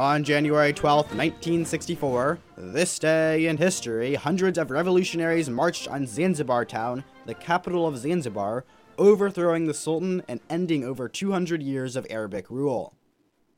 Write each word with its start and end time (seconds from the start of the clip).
On 0.00 0.24
January 0.24 0.72
12, 0.72 1.14
1964, 1.14 2.38
this 2.56 2.98
day 2.98 3.44
in 3.48 3.58
history, 3.58 4.14
hundreds 4.14 4.56
of 4.56 4.70
revolutionaries 4.70 5.50
marched 5.50 5.88
on 5.88 6.06
Zanzibar 6.06 6.64
town, 6.64 7.04
the 7.26 7.34
capital 7.34 7.86
of 7.86 7.98
Zanzibar, 7.98 8.64
overthrowing 8.96 9.66
the 9.66 9.74
Sultan 9.74 10.22
and 10.26 10.40
ending 10.48 10.84
over 10.84 11.06
200 11.06 11.62
years 11.62 11.96
of 11.96 12.06
Arabic 12.08 12.48
rule. 12.48 12.94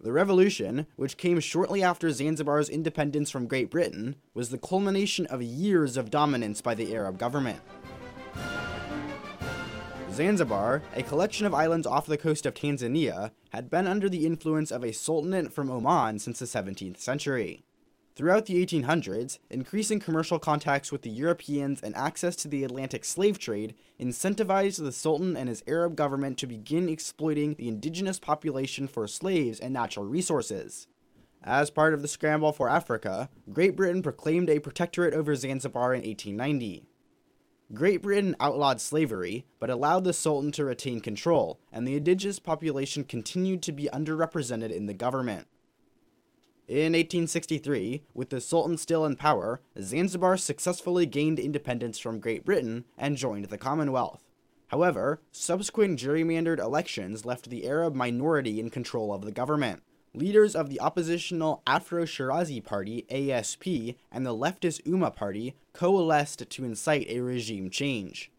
The 0.00 0.10
revolution, 0.10 0.88
which 0.96 1.16
came 1.16 1.38
shortly 1.38 1.80
after 1.80 2.10
Zanzibar's 2.10 2.68
independence 2.68 3.30
from 3.30 3.46
Great 3.46 3.70
Britain, 3.70 4.16
was 4.34 4.50
the 4.50 4.58
culmination 4.58 5.26
of 5.26 5.44
years 5.44 5.96
of 5.96 6.10
dominance 6.10 6.60
by 6.60 6.74
the 6.74 6.92
Arab 6.92 7.18
government. 7.18 7.60
Zanzibar, 10.12 10.82
a 10.94 11.02
collection 11.02 11.46
of 11.46 11.54
islands 11.54 11.86
off 11.86 12.06
the 12.06 12.18
coast 12.18 12.44
of 12.44 12.52
Tanzania, 12.52 13.30
had 13.50 13.70
been 13.70 13.86
under 13.86 14.10
the 14.10 14.26
influence 14.26 14.70
of 14.70 14.84
a 14.84 14.92
sultanate 14.92 15.52
from 15.52 15.70
Oman 15.70 16.18
since 16.18 16.38
the 16.38 16.44
17th 16.44 16.98
century. 16.98 17.64
Throughout 18.14 18.44
the 18.44 18.64
1800s, 18.64 19.38
increasing 19.48 19.98
commercial 19.98 20.38
contacts 20.38 20.92
with 20.92 21.00
the 21.00 21.10
Europeans 21.10 21.80
and 21.80 21.96
access 21.96 22.36
to 22.36 22.48
the 22.48 22.62
Atlantic 22.62 23.06
slave 23.06 23.38
trade 23.38 23.74
incentivized 23.98 24.82
the 24.82 24.92
Sultan 24.92 25.34
and 25.34 25.48
his 25.48 25.64
Arab 25.66 25.96
government 25.96 26.36
to 26.38 26.46
begin 26.46 26.90
exploiting 26.90 27.54
the 27.54 27.68
indigenous 27.68 28.18
population 28.18 28.86
for 28.86 29.08
slaves 29.08 29.58
and 29.58 29.72
natural 29.72 30.04
resources. 30.04 30.88
As 31.42 31.70
part 31.70 31.94
of 31.94 32.02
the 32.02 32.08
scramble 32.08 32.52
for 32.52 32.68
Africa, 32.68 33.30
Great 33.50 33.74
Britain 33.76 34.02
proclaimed 34.02 34.50
a 34.50 34.60
protectorate 34.60 35.14
over 35.14 35.34
Zanzibar 35.34 35.94
in 35.94 36.02
1890. 36.02 36.84
Great 37.74 38.02
Britain 38.02 38.36
outlawed 38.38 38.82
slavery, 38.82 39.46
but 39.58 39.70
allowed 39.70 40.04
the 40.04 40.12
Sultan 40.12 40.52
to 40.52 40.64
retain 40.64 41.00
control, 41.00 41.58
and 41.72 41.86
the 41.86 41.96
indigenous 41.96 42.38
population 42.38 43.02
continued 43.02 43.62
to 43.62 43.72
be 43.72 43.88
underrepresented 43.92 44.70
in 44.70 44.84
the 44.84 44.92
government. 44.92 45.46
In 46.68 46.92
1863, 46.92 48.02
with 48.12 48.28
the 48.28 48.42
Sultan 48.42 48.76
still 48.76 49.06
in 49.06 49.16
power, 49.16 49.62
Zanzibar 49.80 50.36
successfully 50.36 51.06
gained 51.06 51.38
independence 51.38 51.98
from 51.98 52.20
Great 52.20 52.44
Britain 52.44 52.84
and 52.98 53.16
joined 53.16 53.46
the 53.46 53.58
Commonwealth. 53.58 54.22
However, 54.68 55.20
subsequent 55.32 55.98
gerrymandered 55.98 56.58
elections 56.58 57.24
left 57.24 57.48
the 57.48 57.66
Arab 57.66 57.94
minority 57.94 58.60
in 58.60 58.68
control 58.68 59.14
of 59.14 59.22
the 59.22 59.32
government. 59.32 59.82
Leaders 60.14 60.54
of 60.54 60.68
the 60.68 60.78
oppositional 60.78 61.62
Afro 61.66 62.04
Shirazi 62.04 62.62
Party, 62.62 63.06
ASP, 63.10 63.96
and 64.10 64.26
the 64.26 64.36
leftist 64.36 64.82
Umma 64.82 65.14
Party 65.14 65.54
coalesced 65.72 66.50
to 66.50 66.64
incite 66.64 67.06
a 67.08 67.20
regime 67.20 67.70
change. 67.70 68.30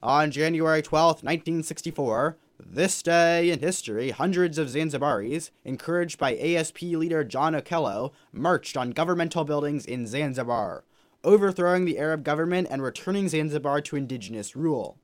On 0.00 0.30
January 0.30 0.82
12, 0.82 1.24
1964, 1.24 2.36
this 2.60 3.02
day 3.02 3.50
in 3.50 3.58
history, 3.58 4.10
hundreds 4.10 4.56
of 4.56 4.68
Zanzibaris, 4.68 5.50
encouraged 5.64 6.18
by 6.20 6.36
ASP 6.36 6.82
leader 6.82 7.24
John 7.24 7.54
Okello, 7.54 8.12
marched 8.32 8.76
on 8.76 8.92
governmental 8.92 9.44
buildings 9.44 9.84
in 9.84 10.06
Zanzibar, 10.06 10.84
overthrowing 11.24 11.86
the 11.86 11.98
Arab 11.98 12.22
government 12.22 12.68
and 12.70 12.82
returning 12.82 13.28
Zanzibar 13.28 13.80
to 13.80 13.96
indigenous 13.96 14.54
rule. 14.54 14.96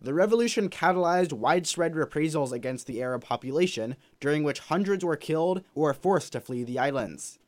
The 0.00 0.14
revolution 0.14 0.68
catalyzed 0.68 1.32
widespread 1.32 1.96
reprisals 1.96 2.52
against 2.52 2.86
the 2.86 3.02
Arab 3.02 3.24
population, 3.24 3.96
during 4.20 4.44
which 4.44 4.60
hundreds 4.60 5.04
were 5.04 5.16
killed 5.16 5.64
or 5.74 5.92
forced 5.92 6.32
to 6.32 6.40
flee 6.40 6.62
the 6.62 6.78
islands. 6.78 7.40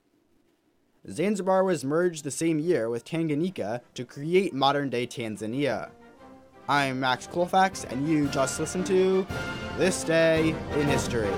Zanzibar 1.08 1.62
was 1.62 1.84
merged 1.84 2.24
the 2.24 2.30
same 2.32 2.58
year 2.58 2.90
with 2.90 3.04
Tanganyika 3.04 3.82
to 3.94 4.04
create 4.04 4.52
modern 4.52 4.90
day 4.90 5.06
Tanzania. 5.06 5.90
I'm 6.68 6.98
Max 6.98 7.28
Colfax, 7.28 7.84
and 7.84 8.08
you 8.08 8.26
just 8.28 8.58
listened 8.58 8.86
to 8.86 9.24
This 9.78 10.02
Day 10.02 10.50
in 10.50 10.88
History. 10.88 11.30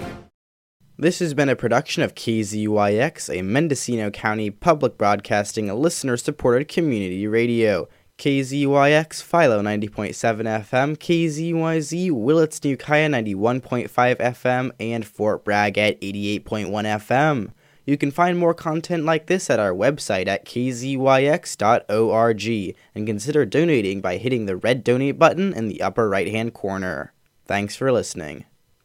This 0.99 1.19
has 1.19 1.35
been 1.35 1.49
a 1.49 1.57
production 1.57 2.03
of 2.03 2.15
KZYX, 2.15 3.39
a 3.39 3.43
Mendocino 3.43 4.11
County 4.11 4.51
public 4.51 4.97
broadcasting, 4.97 5.69
a 5.69 5.75
listener 5.75 6.17
supported 6.17 6.69
community 6.69 7.27
radio. 7.27 7.87
KZYX, 8.19 9.23
Philo 9.23 9.63
90.7 9.63 10.13
FM, 10.65 10.97
KZYZ, 10.97 12.11
Willits 12.13 12.63
New 12.63 12.77
Kaya 12.77 13.09
91.5 13.09 13.89
FM, 13.89 14.71
and 14.79 15.05
Fort 15.05 15.45
Bragg 15.45 15.77
at 15.79 16.01
88.1 16.01 16.69
FM. 16.69 17.51
You 17.85 17.97
can 17.97 18.13
find 18.13 18.39
more 18.39 18.55
content 18.55 19.05
like 19.05 19.27
this 19.27 19.51
at 19.51 19.59
our 19.59 19.73
website 19.73 20.29
at 20.29 20.45
kzyx.org 20.45 21.07
and 22.95 23.07
consider 23.07 23.45
donating 23.45 24.01
by 24.01 24.19
hitting 24.19 24.47
the 24.47 24.57
red 24.57 24.85
donate 24.85 25.19
button 25.19 25.53
in 25.53 25.67
the 25.67 25.83
upper 25.83 26.09
right 26.09 26.29
hand 26.29 26.55
corner. 26.55 27.13
Thanks 27.45 27.75
for 27.75 27.91
listening. 27.91 28.45